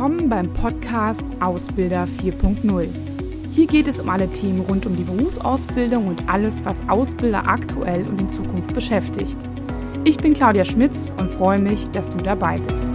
[0.00, 2.88] willkommen beim Podcast Ausbilder 4.0.
[3.52, 8.06] Hier geht es um alle Themen rund um die Berufsausbildung und alles, was Ausbilder aktuell
[8.06, 9.36] und in Zukunft beschäftigt.
[10.04, 12.88] Ich bin Claudia Schmitz und freue mich, dass du dabei bist.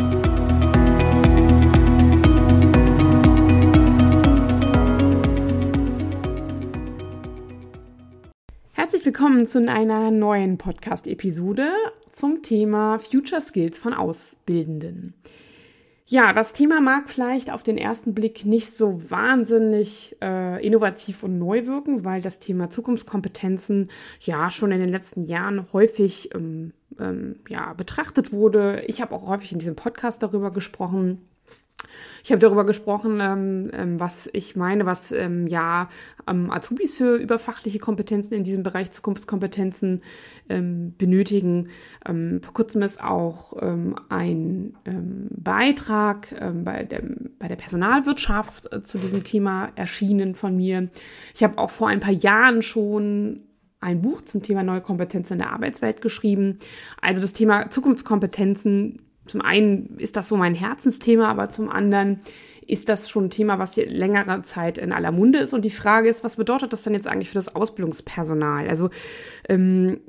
[8.73, 11.69] Herzlich willkommen zu einer neuen Podcast-Episode
[12.11, 15.13] zum Thema Future Skills von Ausbildenden.
[16.07, 21.39] Ja, das Thema mag vielleicht auf den ersten Blick nicht so wahnsinnig äh, innovativ und
[21.39, 27.39] neu wirken, weil das Thema Zukunftskompetenzen ja schon in den letzten Jahren häufig ähm, ähm,
[27.49, 28.83] ja, betrachtet wurde.
[28.85, 31.27] Ich habe auch häufig in diesem Podcast darüber gesprochen.
[32.23, 35.89] Ich habe darüber gesprochen, ähm, ähm, was ich meine, was ähm, ja
[36.27, 40.01] ähm, Azubis für überfachliche Kompetenzen in diesem Bereich Zukunftskompetenzen
[40.49, 41.69] ähm, benötigen.
[42.05, 43.53] Ähm, vor kurzem ist auch
[44.09, 44.73] ein
[45.31, 46.27] Beitrag
[46.63, 47.03] bei, der,
[47.39, 50.89] bei der Personalwirtschaft äh, zu diesem Thema erschienen von mir.
[51.33, 53.43] Ich habe auch vor ein paar Jahren schon
[53.79, 56.57] ein Buch zum Thema neue Kompetenzen in der Arbeitswelt geschrieben.
[57.01, 62.19] Also das Thema Zukunftskompetenzen zum einen ist das so mein Herzensthema, aber zum anderen
[62.67, 65.53] ist das schon ein Thema, was hier längere Zeit in aller Munde ist.
[65.53, 68.67] Und die Frage ist, was bedeutet das denn jetzt eigentlich für das Ausbildungspersonal?
[68.67, 68.89] Also
[69.47, 69.99] ähm,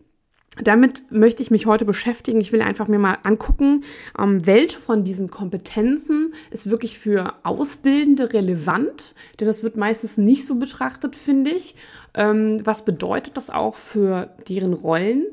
[0.63, 2.41] damit möchte ich mich heute beschäftigen.
[2.41, 3.85] Ich will einfach mir mal angucken,
[4.19, 10.47] ähm, welche von diesen Kompetenzen ist wirklich für Ausbildende relevant, denn das wird meistens nicht
[10.47, 11.77] so betrachtet, finde ich.
[12.15, 15.27] Ähm, was bedeutet das auch für deren Rollen?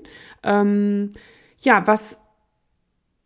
[0.43, 1.13] Ähm,
[1.59, 2.19] ja, was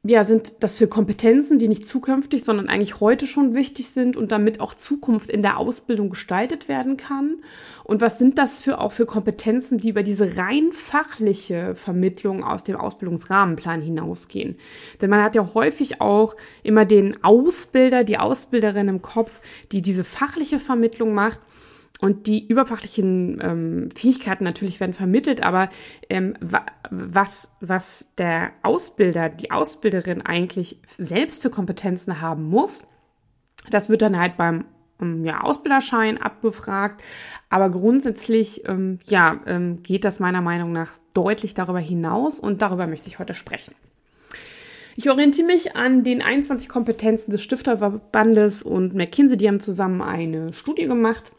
[0.08, 4.32] ja, sind das für Kompetenzen, die nicht zukünftig, sondern eigentlich heute schon wichtig sind und
[4.32, 7.38] damit auch Zukunft in der Ausbildung gestaltet werden kann?
[7.84, 12.64] Und was sind das für auch für Kompetenzen, die über diese rein fachliche Vermittlung aus
[12.64, 14.58] dem Ausbildungsrahmenplan hinausgehen?
[15.02, 19.42] Denn man hat ja häufig auch immer den Ausbilder, die Ausbilderin im Kopf,
[19.72, 21.40] die diese fachliche Vermittlung macht.
[22.00, 25.70] Und die überfachlichen ähm, Fähigkeiten natürlich werden vermittelt, aber
[26.10, 26.36] ähm,
[26.92, 32.84] was, was der Ausbilder, die Ausbilderin eigentlich selbst für Kompetenzen haben muss,
[33.72, 34.66] das wird dann halt beim
[35.02, 37.04] ähm, ja, Ausbilderschein abgefragt.
[37.50, 42.86] Aber grundsätzlich ähm, ja, ähm, geht das meiner Meinung nach deutlich darüber hinaus und darüber
[42.86, 43.74] möchte ich heute sprechen.
[44.96, 49.38] Ich orientiere mich an den 21 Kompetenzen des Stifterverbandes und McKinsey.
[49.38, 51.32] Die haben zusammen eine Studie gemacht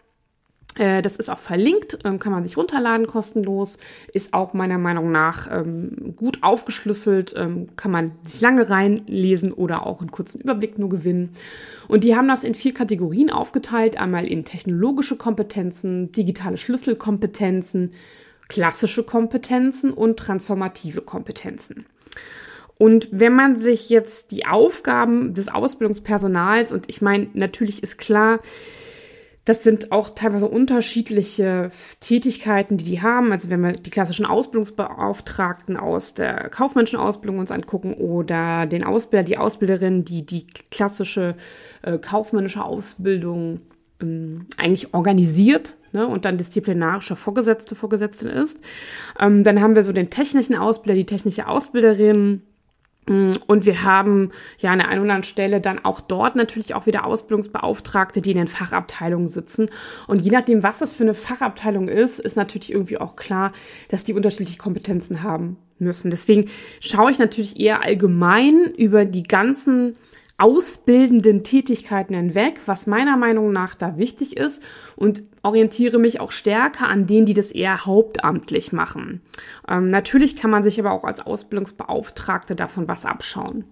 [1.03, 3.79] das ist auch verlinkt, ähm, kann man sich runterladen kostenlos,
[4.13, 9.87] ist auch meiner Meinung nach ähm, gut aufgeschlüsselt, ähm, kann man sich lange reinlesen oder
[9.87, 11.31] auch einen kurzen Überblick nur gewinnen.
[11.89, 17.93] Und die haben das in vier Kategorien aufgeteilt, einmal in technologische Kompetenzen, digitale Schlüsselkompetenzen,
[18.49, 21.85] klassische Kompetenzen und transformative Kompetenzen.
[22.79, 28.39] Und wenn man sich jetzt die Aufgaben des Ausbildungspersonals, und ich meine, natürlich ist klar,
[29.49, 31.71] das sind auch teilweise unterschiedliche
[32.01, 33.33] Tätigkeiten, die die haben.
[33.33, 39.25] Also wenn wir die klassischen Ausbildungsbeauftragten aus der kaufmännischen Ausbildung uns angucken oder den Ausbilder,
[39.25, 41.35] die Ausbilderin, die die klassische
[41.81, 43.63] äh, kaufmännische Ausbildung
[44.03, 48.59] ähm, eigentlich organisiert ne, und dann disziplinarischer Vorgesetzte, Vorgesetzte ist.
[49.19, 52.43] Ähm, dann haben wir so den technischen Ausbilder, die technische Ausbilderin,
[53.09, 56.87] und wir haben ja an der einen oder anderen Stelle dann auch dort natürlich auch
[56.87, 59.71] wieder Ausbildungsbeauftragte, die in den Fachabteilungen sitzen.
[60.07, 63.53] Und je nachdem, was das für eine Fachabteilung ist, ist natürlich irgendwie auch klar,
[63.89, 66.11] dass die unterschiedliche Kompetenzen haben müssen.
[66.11, 69.97] Deswegen schaue ich natürlich eher allgemein über die ganzen
[70.39, 74.63] ausbildenden Tätigkeiten hinweg, was meiner Meinung nach da wichtig ist
[74.95, 79.21] und orientiere mich auch stärker an denen, die das eher hauptamtlich machen.
[79.69, 83.65] Ähm, natürlich kann man sich aber auch als Ausbildungsbeauftragte davon was abschauen.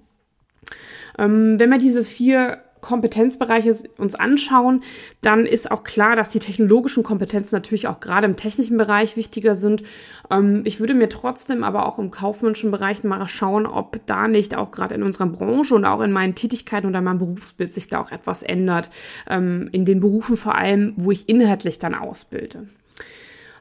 [1.18, 4.82] Ähm, wenn wir diese vier Kompetenzbereiche uns anschauen,
[5.20, 9.54] dann ist auch klar, dass die technologischen Kompetenzen natürlich auch gerade im technischen Bereich wichtiger
[9.54, 9.82] sind.
[10.30, 14.56] Ähm, ich würde mir trotzdem aber auch im kaufmännischen Bereich mal schauen, ob da nicht
[14.56, 18.00] auch gerade in unserer Branche und auch in meinen Tätigkeiten oder meinem Berufsbild sich da
[18.00, 18.90] auch etwas ändert.
[19.28, 22.68] Ähm, in den Berufen vor allem, wo ich inhaltlich dann ausbilde.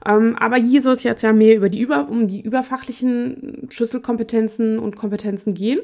[0.06, 4.78] Ähm, aber hier soll es jetzt ja mehr über die über, um die überfachlichen Schlüsselkompetenzen
[4.78, 5.80] und Kompetenzen gehen.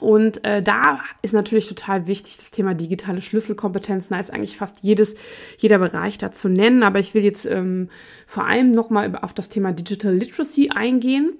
[0.00, 4.14] Und äh, da ist natürlich total wichtig das Thema digitale Schlüsselkompetenzen.
[4.14, 5.14] Da ist eigentlich fast jedes,
[5.58, 6.82] jeder Bereich da zu nennen.
[6.82, 7.88] Aber ich will jetzt ähm,
[8.26, 11.34] vor allem nochmal auf das Thema Digital Literacy eingehen.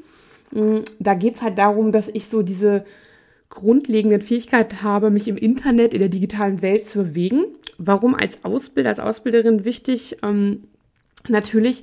[0.55, 2.85] Ähm, da geht's halt darum, dass ich so diese
[3.49, 7.45] grundlegenden Fähigkeiten habe, mich im Internet, in der digitalen Welt zu bewegen.
[7.79, 10.17] Warum als Ausbilder, als Ausbilderin wichtig?
[10.23, 10.65] Ähm,
[11.29, 11.83] natürlich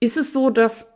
[0.00, 0.88] ist es so, dass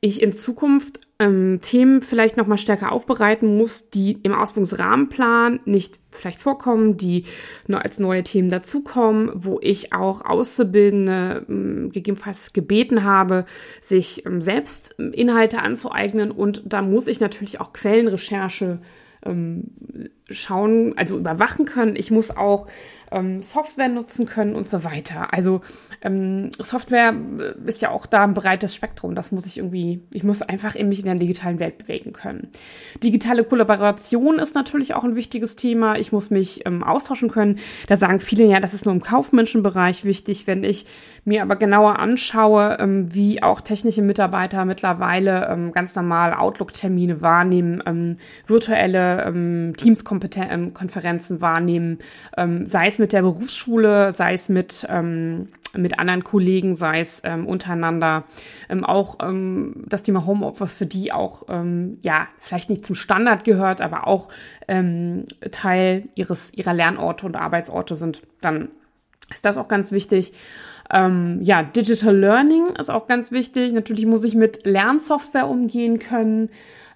[0.00, 6.00] ich in Zukunft ähm, Themen vielleicht noch mal stärker aufbereiten muss, die im Ausbildungsrahmenplan nicht
[6.10, 7.24] vielleicht vorkommen, die
[7.68, 13.44] nur als neue Themen dazukommen, wo ich auch Auszubildende ähm, gegebenenfalls gebeten habe,
[13.80, 18.80] sich ähm, selbst ähm, Inhalte anzueignen und da muss ich natürlich auch Quellenrecherche
[19.24, 19.70] ähm,
[20.28, 21.96] schauen, also überwachen können.
[21.96, 22.66] Ich muss auch
[23.10, 25.32] ähm, Software nutzen können und so weiter.
[25.32, 25.60] Also
[26.02, 29.14] ähm, Software äh, ist ja auch da ein breites Spektrum.
[29.14, 32.48] Das muss ich irgendwie, ich muss einfach in mich in der digitalen Welt bewegen können.
[33.02, 35.96] Digitale Kollaboration ist natürlich auch ein wichtiges Thema.
[35.96, 37.58] Ich muss mich ähm, austauschen können.
[37.86, 40.46] Da sagen viele ja, das ist nur im kaufmännischen Bereich wichtig.
[40.46, 40.86] Wenn ich
[41.24, 47.82] mir aber genauer anschaue, ähm, wie auch technische Mitarbeiter mittlerweile ähm, ganz normal Outlook-Termine wahrnehmen,
[47.86, 48.16] ähm,
[48.46, 51.98] virtuelle ähm, Teams-Konferenzen ähm, wahrnehmen,
[52.36, 57.20] ähm, sei es mit der Berufsschule, sei es mit, ähm, mit anderen Kollegen, sei es
[57.24, 58.24] ähm, untereinander,
[58.68, 63.44] ähm, auch ähm, das Thema Homeoffice für die auch, ähm, ja, vielleicht nicht zum Standard
[63.44, 64.28] gehört, aber auch
[64.68, 68.68] ähm, Teil ihres, ihrer Lernorte und Arbeitsorte sind, dann
[69.30, 70.32] ist das auch ganz wichtig.
[70.90, 73.72] Ähm, ja, Digital Learning ist auch ganz wichtig.
[73.72, 76.50] Natürlich muss ich mit Lernsoftware umgehen können.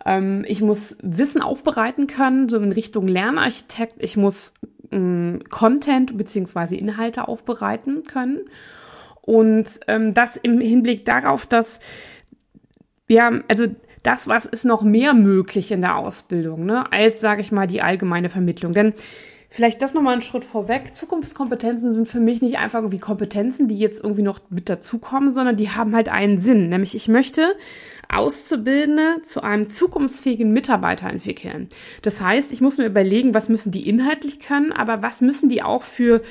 [0.05, 3.95] Ähm, ich muss Wissen aufbereiten können, so in Richtung Lernarchitekt.
[3.99, 4.53] Ich muss
[4.91, 8.41] ähm, Content beziehungsweise Inhalte aufbereiten können.
[9.23, 11.81] Und ähm, das im Hinblick darauf, dass
[13.09, 13.67] ja, also
[14.03, 17.83] das, was ist noch mehr möglich in der Ausbildung, ne, als, sage ich mal, die
[17.83, 18.73] allgemeine Vermittlung.
[18.73, 18.95] Denn
[19.51, 20.95] Vielleicht das nochmal einen Schritt vorweg.
[20.95, 25.57] Zukunftskompetenzen sind für mich nicht einfach irgendwie Kompetenzen, die jetzt irgendwie noch mit dazukommen, sondern
[25.57, 26.69] die haben halt einen Sinn.
[26.69, 27.55] Nämlich ich möchte
[28.11, 31.69] Auszubildende zu einem zukunftsfähigen Mitarbeiter entwickeln.
[32.03, 35.63] Das heißt, ich muss mir überlegen, was müssen die inhaltlich können, aber was müssen die
[35.63, 36.23] auch für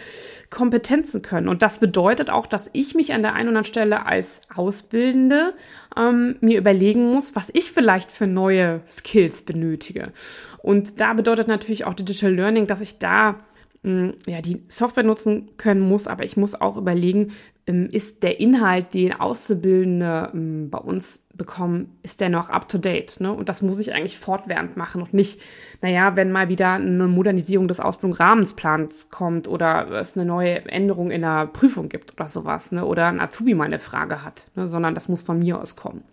[0.50, 1.47] Kompetenzen können.
[1.47, 5.53] Und das bedeutet auch, dass ich mich an der einen oder anderen Stelle als Ausbildende
[5.95, 10.12] ähm, mir überlegen muss, was ich vielleicht für neue Skills benötige.
[10.59, 13.35] Und da bedeutet natürlich auch Digital Learning, dass ich da
[13.83, 17.33] hm, ja, die Software nutzen können muss, aber ich muss auch überlegen,
[17.68, 22.77] ähm, ist der Inhalt, den Auszubildende ähm, bei uns bekommen, ist der noch up to
[22.77, 23.19] date?
[23.19, 23.31] Ne?
[23.31, 25.39] Und das muss ich eigentlich fortwährend machen und nicht,
[25.81, 31.21] naja, wenn mal wieder eine Modernisierung des Ausbildungsrahmensplans kommt oder es eine neue Änderung in
[31.21, 32.85] der Prüfung gibt oder sowas, ne?
[32.85, 34.67] oder ein Azubi mal eine Frage hat, ne?
[34.67, 36.03] sondern das muss von mir aus kommen.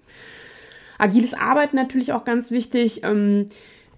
[0.98, 3.02] Agiles Arbeiten natürlich auch ganz wichtig.
[3.04, 3.46] Ähm,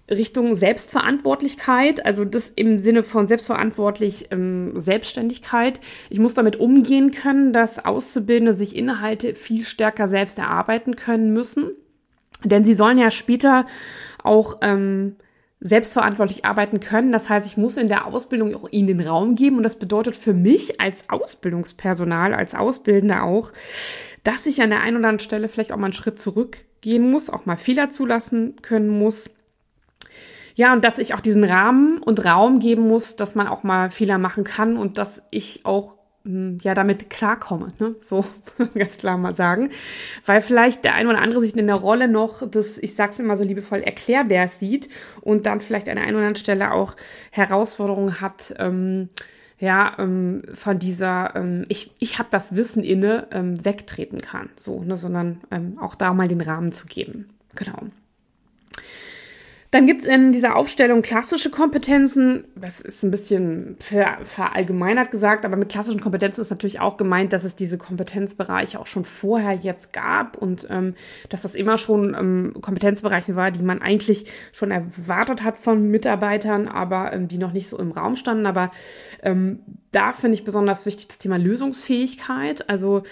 [0.09, 5.81] Richtung Selbstverantwortlichkeit, also das im Sinne von selbstverantwortlich ähm, Selbstständigkeit.
[6.09, 11.71] Ich muss damit umgehen können, dass Auszubildende sich Inhalte viel stärker selbst erarbeiten können müssen.
[12.45, 13.65] Denn sie sollen ja später
[14.23, 15.17] auch ähm,
[15.59, 17.11] selbstverantwortlich arbeiten können.
[17.11, 19.57] Das heißt, ich muss in der Ausbildung auch ihnen den Raum geben.
[19.57, 23.51] Und das bedeutet für mich als Ausbildungspersonal, als Ausbildender auch,
[24.23, 27.29] dass ich an der einen oder anderen Stelle vielleicht auch mal einen Schritt zurückgehen muss,
[27.29, 29.29] auch mal Fehler zulassen können muss
[30.55, 33.91] ja, und dass ich auch diesen Rahmen und Raum geben muss, dass man auch mal
[33.91, 37.95] Fehler machen kann und dass ich auch hm, ja damit klarkomme, ne?
[37.99, 38.25] So
[38.75, 39.69] ganz klar mal sagen,
[40.25, 43.37] weil vielleicht der eine oder andere sich in der Rolle noch das, ich sag's immer
[43.37, 44.89] so liebevoll, Erklärbär sieht
[45.21, 46.95] und dann vielleicht an einer oder anderen Stelle auch
[47.31, 48.55] Herausforderungen hat.
[48.57, 49.09] Ähm,
[49.59, 54.83] ja, ähm, von dieser, ähm, ich, ich habe das Wissen inne, ähm, wegtreten kann, so,
[54.83, 57.29] ne, sondern ähm, auch da mal den Rahmen zu geben.
[57.55, 57.79] Genau.
[59.77, 62.45] Dann gibt's in dieser Aufstellung klassische Kompetenzen.
[62.55, 67.31] Das ist ein bisschen ver verallgemeinert gesagt, aber mit klassischen Kompetenzen ist natürlich auch gemeint,
[67.31, 70.95] dass es diese Kompetenzbereiche auch schon vorher jetzt gab und ähm,
[71.29, 76.67] dass das immer schon ähm, Kompetenzbereiche war, die man eigentlich schon erwartet hat von Mitarbeitern,
[76.67, 78.47] aber ähm, die noch nicht so im Raum standen.
[78.47, 78.71] Aber
[79.21, 79.59] ähm,
[79.91, 82.69] da finde ich besonders wichtig das Thema Lösungsfähigkeit.
[82.69, 83.03] Also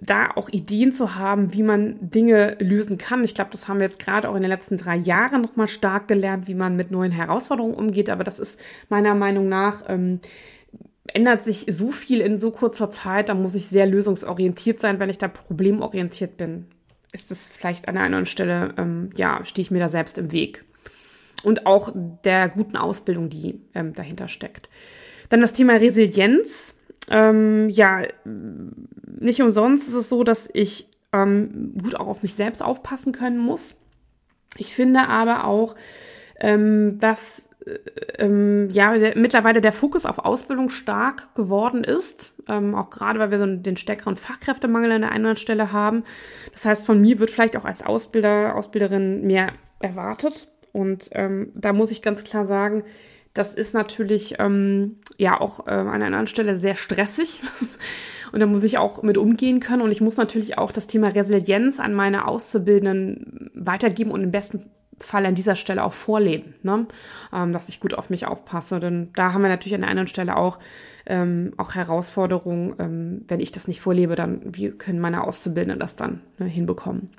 [0.00, 3.24] da auch Ideen zu haben, wie man Dinge lösen kann.
[3.24, 6.08] Ich glaube, das haben wir jetzt gerade auch in den letzten drei Jahren nochmal stark
[6.08, 8.10] gelernt, wie man mit neuen Herausforderungen umgeht.
[8.10, 10.20] Aber das ist meiner Meinung nach ähm,
[11.06, 13.28] ändert sich so viel in so kurzer Zeit.
[13.28, 16.66] Da muss ich sehr lösungsorientiert sein, wenn ich da problemorientiert bin.
[17.12, 20.32] Ist es vielleicht an einer anderen Stelle, ähm, ja, stehe ich mir da selbst im
[20.32, 20.64] Weg.
[21.44, 21.92] Und auch
[22.24, 24.68] der guten Ausbildung, die ähm, dahinter steckt.
[25.28, 26.74] Dann das Thema Resilienz.
[27.10, 32.62] Ähm, ja, nicht umsonst ist es so, dass ich ähm, gut auch auf mich selbst
[32.62, 33.74] aufpassen können muss.
[34.56, 35.74] Ich finde aber auch,
[36.40, 37.78] ähm, dass äh,
[38.18, 43.30] ähm, ja der, mittlerweile der Fokus auf Ausbildung stark geworden ist, ähm, auch gerade weil
[43.30, 46.04] wir so den stärkeren Fachkräftemangel an der einen oder anderen Stelle haben.
[46.52, 49.48] Das heißt, von mir wird vielleicht auch als Ausbilder, Ausbilderin mehr
[49.80, 50.48] erwartet.
[50.72, 52.82] Und ähm, da muss ich ganz klar sagen,
[53.32, 57.42] das ist natürlich ähm, ja auch äh, an einer anderen Stelle sehr stressig.
[58.32, 59.82] und da muss ich auch mit umgehen können.
[59.82, 64.64] Und ich muss natürlich auch das Thema Resilienz an meine Auszubildenden weitergeben und im besten
[64.98, 66.86] Fall an dieser Stelle auch vorleben, ne?
[67.32, 68.80] ähm, dass ich gut auf mich aufpasse.
[68.80, 70.58] Denn da haben wir natürlich an der anderen Stelle auch,
[71.06, 72.74] ähm, auch Herausforderungen.
[72.78, 77.10] Ähm, wenn ich das nicht vorlebe, dann wie können meine Auszubildenden das dann ne, hinbekommen?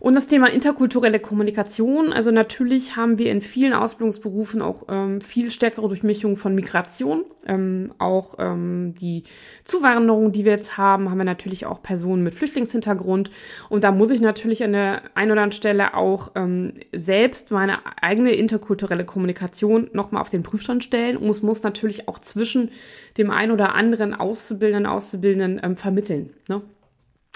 [0.00, 2.12] Und das Thema interkulturelle Kommunikation.
[2.12, 7.24] Also natürlich haben wir in vielen Ausbildungsberufen auch ähm, viel stärkere Durchmischung von Migration.
[7.46, 9.24] Ähm, auch ähm, die
[9.64, 13.30] Zuwanderung, die wir jetzt haben, haben wir natürlich auch Personen mit Flüchtlingshintergrund.
[13.68, 17.78] Und da muss ich natürlich an der einen oder anderen Stelle auch ähm, selbst meine
[18.02, 22.70] eigene interkulturelle Kommunikation nochmal auf den Prüfstand stellen und muss, muss natürlich auch zwischen
[23.16, 26.30] dem einen oder anderen Auszubildenden, Auszubildenden ähm, vermitteln.
[26.48, 26.62] Ne?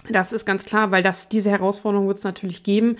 [0.06, 2.96] Das ist ganz klar, weil das, diese Herausforderung wird es natürlich geben,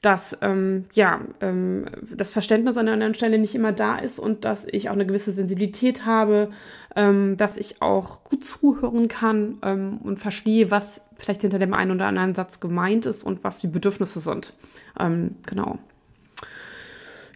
[0.00, 4.44] dass ähm, ja, ähm, das Verständnis an der anderen Stelle nicht immer da ist und
[4.44, 6.50] dass ich auch eine gewisse Sensibilität habe,
[6.94, 11.90] ähm, dass ich auch gut zuhören kann ähm, und verstehe, was vielleicht hinter dem einen
[11.90, 14.52] oder anderen Satz gemeint ist und was die Bedürfnisse sind.
[15.00, 15.78] Ähm, genau.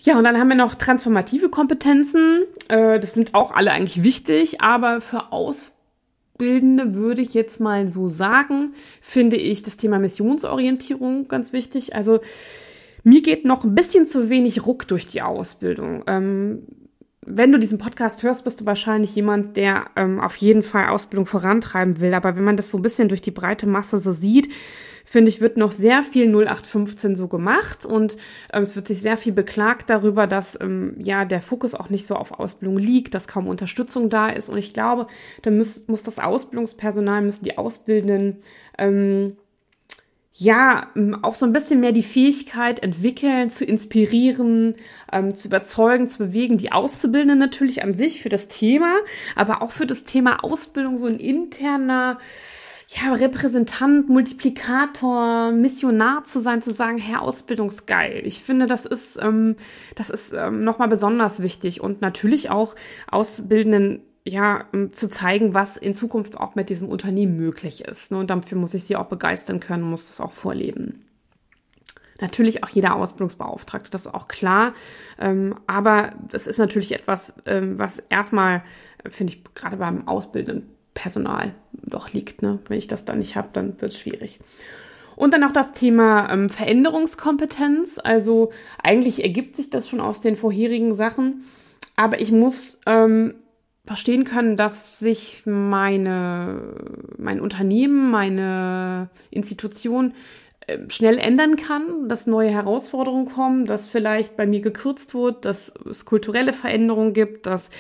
[0.01, 2.45] Ja, und dann haben wir noch transformative Kompetenzen.
[2.69, 5.73] Äh, das sind auch alle eigentlich wichtig, aber für Aus
[6.39, 11.95] Bildende würde ich jetzt mal so sagen, finde ich das Thema Missionsorientierung ganz wichtig.
[11.95, 12.21] Also
[13.05, 16.03] mir geht noch ein bisschen zu wenig Ruck durch die Ausbildung.
[16.07, 16.63] Ähm,
[17.27, 21.27] wenn du diesen Podcast hörst, bist du wahrscheinlich jemand, der ähm, auf jeden Fall Ausbildung
[21.27, 22.15] vorantreiben will.
[22.15, 24.53] Aber wenn man das so ein bisschen durch die breite Masse so sieht,
[25.05, 28.17] finde ich, wird noch sehr viel 0815 so gemacht und
[28.53, 32.07] ähm, es wird sich sehr viel beklagt darüber, dass ähm, ja der Fokus auch nicht
[32.07, 34.49] so auf Ausbildung liegt, dass kaum Unterstützung da ist.
[34.49, 35.07] Und ich glaube,
[35.43, 38.39] da muss, muss das Ausbildungspersonal, müssen die Ausbildenden
[38.79, 39.37] ähm,
[40.39, 40.89] ja,
[41.23, 44.75] auch so ein bisschen mehr die Fähigkeit entwickeln, zu inspirieren,
[45.11, 48.99] ähm, zu überzeugen, zu bewegen, die Auszubildenden natürlich an sich für das Thema,
[49.35, 52.19] aber auch für das Thema Ausbildung so ein interner,
[52.89, 58.27] ja, Repräsentant, Multiplikator, Missionar zu sein, zu sagen, Herr, Ausbildungsgeil.
[58.27, 59.57] Ich finde, das ist, ähm,
[59.95, 62.75] das ist ähm, nochmal besonders wichtig und natürlich auch
[63.11, 68.11] Auszubildenden ja, zu zeigen, was in Zukunft auch mit diesem Unternehmen möglich ist.
[68.11, 68.19] Ne?
[68.19, 71.05] Und dafür muss ich sie auch begeistern können, muss das auch vorleben.
[72.21, 74.73] Natürlich auch jeder Ausbildungsbeauftragte, das ist auch klar.
[75.21, 78.65] Ähm, aber das ist natürlich etwas, ähm, was erstmal,
[79.09, 82.43] finde ich, gerade beim ausbildenden Personal doch liegt.
[82.43, 82.59] Ne?
[82.69, 84.41] Wenn ich das da nicht habe, dann wird es schwierig.
[85.15, 88.01] Und dann noch das Thema ähm, Veränderungskompetenz.
[88.03, 88.51] Also
[88.83, 91.45] eigentlich ergibt sich das schon aus den vorherigen Sachen.
[91.95, 92.81] Aber ich muss
[93.87, 96.61] verstehen können, dass sich meine,
[97.17, 100.13] mein Unternehmen, meine Institution
[100.67, 105.73] äh, schnell ändern kann, dass neue Herausforderungen kommen, dass vielleicht bei mir gekürzt wird, dass
[105.89, 107.71] es kulturelle Veränderungen gibt, dass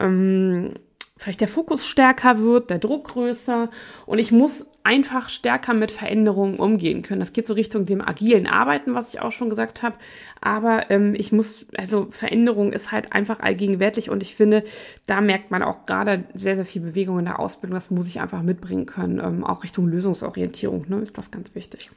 [0.00, 0.74] ähm,
[1.16, 3.70] vielleicht der Fokus stärker wird, der Druck größer.
[4.06, 7.20] Und ich muss einfach stärker mit Veränderungen umgehen können.
[7.20, 9.96] Das geht so Richtung dem agilen Arbeiten, was ich auch schon gesagt habe.
[10.40, 14.64] Aber ähm, ich muss, also Veränderung ist halt einfach allgegenwärtig und ich finde,
[15.06, 17.74] da merkt man auch gerade sehr, sehr viel Bewegung in der Ausbildung.
[17.74, 19.20] Das muss ich einfach mitbringen können.
[19.20, 21.90] Ähm, auch Richtung Lösungsorientierung ne, ist das ganz wichtig.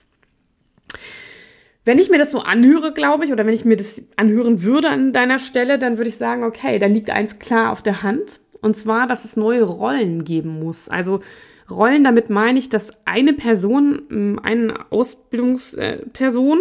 [1.86, 4.90] Wenn ich mir das so anhöre, glaube ich, oder wenn ich mir das anhören würde
[4.90, 8.40] an deiner Stelle, dann würde ich sagen, okay, da liegt eins klar auf der Hand.
[8.62, 10.90] Und zwar, dass es neue Rollen geben muss.
[10.90, 11.22] Also
[11.70, 16.60] Rollen, damit meine ich, dass eine Person, ähm, eine Ausbildungsperson,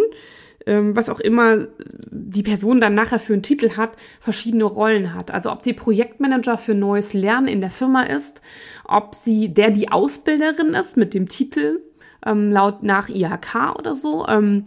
[0.65, 1.67] ähm, was auch immer
[2.09, 5.31] die Person dann nachher für einen Titel hat, verschiedene Rollen hat.
[5.31, 8.41] Also ob sie Projektmanager für neues Lernen in der Firma ist,
[8.83, 11.81] ob sie der die Ausbilderin ist mit dem Titel
[12.25, 14.65] ähm, laut nach IHK oder so, ähm,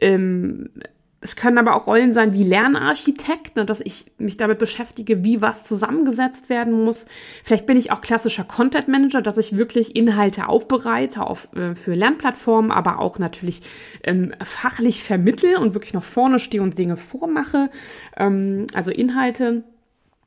[0.00, 0.68] ähm,
[1.20, 5.42] es können aber auch Rollen sein wie Lernarchitekt, ne, dass ich mich damit beschäftige, wie
[5.42, 7.06] was zusammengesetzt werden muss.
[7.42, 11.94] Vielleicht bin ich auch klassischer Content Manager, dass ich wirklich Inhalte aufbereite auf, äh, für
[11.94, 13.62] Lernplattformen, aber auch natürlich
[14.04, 17.70] ähm, fachlich vermittel und wirklich noch vorne stehe und Dinge vormache.
[18.16, 19.64] Ähm, also Inhalte.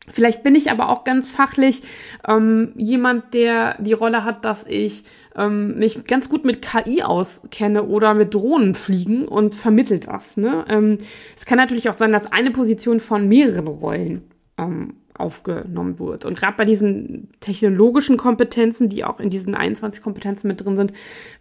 [0.09, 1.83] Vielleicht bin ich aber auch ganz fachlich
[2.27, 5.03] ähm, jemand, der die Rolle hat, dass ich
[5.35, 10.37] ähm, mich ganz gut mit KI auskenne oder mit Drohnen fliegen und vermittelt das.
[10.37, 10.65] Ne?
[10.67, 10.97] Ähm,
[11.37, 14.23] es kann natürlich auch sein, dass eine Position von mehreren Rollen
[14.57, 16.25] ähm, aufgenommen wird.
[16.25, 20.93] Und gerade bei diesen technologischen Kompetenzen, die auch in diesen 21 Kompetenzen mit drin sind,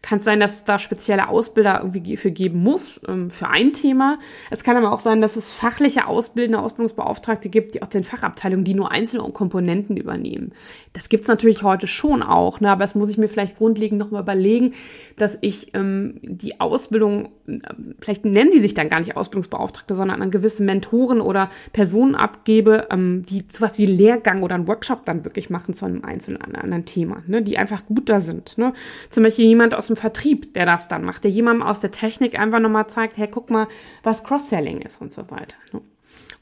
[0.02, 3.72] kann es sein, dass es da spezielle Ausbilder irgendwie für geben muss, ähm, für ein
[3.72, 4.18] Thema.
[4.50, 8.64] Es kann aber auch sein, dass es fachliche Ausbildende, Ausbildungsbeauftragte gibt, die aus den Fachabteilungen,
[8.64, 10.52] die nur einzelne Komponenten übernehmen.
[10.92, 12.70] Das gibt's natürlich heute schon auch, ne?
[12.70, 14.74] aber das muss ich mir vielleicht grundlegend nochmal überlegen,
[15.16, 17.58] dass ich ähm, die Ausbildung, äh,
[18.00, 22.88] vielleicht nennen die sich dann gar nicht Ausbildungsbeauftragte, sondern an gewisse Mentoren oder Personen abgebe,
[22.90, 26.40] ähm, die zu sowas wie Lehrgang oder einen Workshop dann wirklich machen zu einem einzelnen
[26.42, 28.58] anderen Thema, ne, die einfach gut da sind.
[28.58, 28.72] Ne?
[29.10, 32.38] Zum Beispiel jemand aus dem Vertrieb, der das dann macht, der jemandem aus der Technik
[32.38, 33.68] einfach nochmal zeigt, hey, guck mal,
[34.02, 35.56] was Cross-Selling ist und so weiter.
[35.72, 35.82] Ne?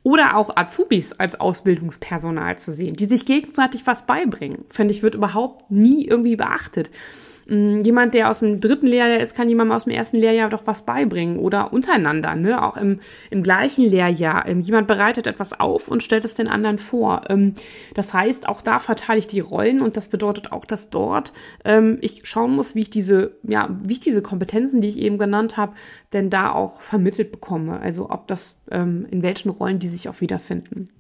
[0.04, 5.14] Oder auch Azubis als Ausbildungspersonal zu sehen, die sich gegenseitig was beibringen, finde ich, wird
[5.14, 6.90] überhaupt nie irgendwie beachtet.
[7.48, 10.66] Mm, jemand, der aus dem dritten Lehrjahr ist, kann jemandem aus dem ersten Lehrjahr doch
[10.66, 12.62] was beibringen oder untereinander, ne?
[12.62, 13.00] Auch im,
[13.30, 14.46] im gleichen Lehrjahr.
[14.46, 17.22] Ähm, jemand bereitet etwas auf und stellt es den anderen vor.
[17.30, 17.54] Ähm,
[17.94, 21.32] das heißt, auch da verteile ich die Rollen und das bedeutet auch, dass dort
[21.64, 25.16] ähm, ich schauen muss, wie ich diese, ja, wie ich diese Kompetenzen, die ich eben
[25.16, 25.74] genannt habe,
[26.12, 27.80] denn da auch vermittelt bekomme.
[27.80, 30.90] Also ob das in welchen Rollen die sich auch wiederfinden.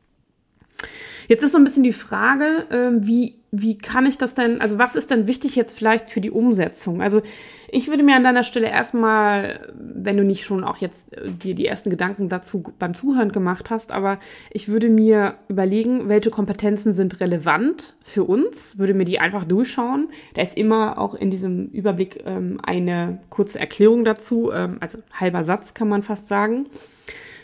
[1.28, 4.94] Jetzt ist so ein bisschen die Frage, wie, wie kann ich das denn, also was
[4.94, 7.00] ist denn wichtig jetzt vielleicht für die Umsetzung?
[7.00, 7.22] Also
[7.70, 11.54] ich würde mir an deiner Stelle erstmal, wenn du nicht schon auch jetzt äh, dir
[11.54, 14.18] die ersten Gedanken dazu beim Zuhören gemacht hast, aber
[14.50, 20.08] ich würde mir überlegen, welche Kompetenzen sind relevant für uns, würde mir die einfach durchschauen.
[20.34, 25.42] Da ist immer auch in diesem Überblick ähm, eine kurze Erklärung dazu, ähm, also halber
[25.42, 26.66] Satz kann man fast sagen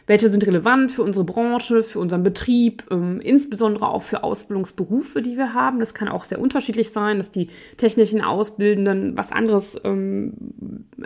[0.06, 5.37] welche sind relevant für unsere Branche, für unseren Betrieb, ähm, insbesondere auch für Ausbildungsberufe, die
[5.37, 5.80] wir haben.
[5.80, 10.34] Das kann auch sehr unterschiedlich sein, dass die technischen Ausbildenden was anderes ähm,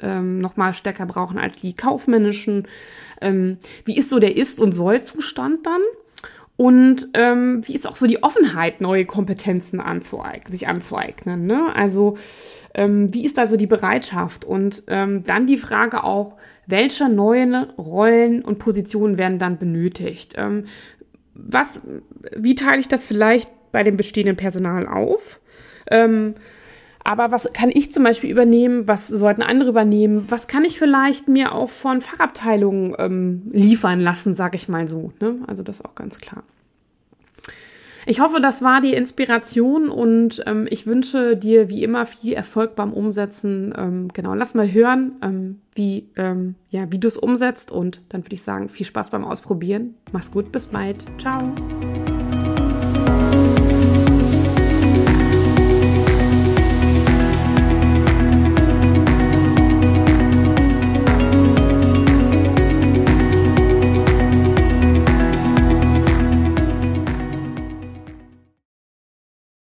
[0.01, 2.67] ähm, nochmal stärker brauchen als die kaufmännischen.
[3.21, 5.83] Ähm, wie ist so der Ist- und Soll-Zustand dann?
[6.57, 11.47] Und ähm, wie ist auch so die Offenheit, neue Kompetenzen anzueignen, sich anzueignen?
[11.47, 11.69] Ne?
[11.73, 12.17] Also
[12.75, 14.45] ähm, wie ist also die Bereitschaft?
[14.45, 16.35] Und ähm, dann die Frage auch,
[16.69, 20.35] welche neuen Rollen und Positionen werden dann benötigt?
[20.37, 20.67] Ähm,
[21.35, 21.81] was,
[22.37, 25.41] wie teile ich das vielleicht bei dem bestehenden Personal auf?
[25.91, 26.35] Ähm,
[27.05, 28.87] aber was kann ich zum Beispiel übernehmen?
[28.87, 30.27] Was sollten andere übernehmen?
[30.29, 35.13] Was kann ich vielleicht mir auch von Fachabteilungen ähm, liefern lassen, sage ich mal so.
[35.21, 35.37] Ne?
[35.47, 36.43] Also das ist auch ganz klar.
[38.09, 42.75] Ich hoffe, das war die Inspiration und ähm, ich wünsche dir wie immer viel Erfolg
[42.75, 43.75] beim Umsetzen.
[43.77, 48.25] Ähm, genau, lass mal hören, ähm, wie, ähm, ja, wie du es umsetzt und dann
[48.25, 49.93] würde ich sagen, viel Spaß beim Ausprobieren.
[50.11, 51.05] Mach's gut, bis bald.
[51.19, 51.53] Ciao.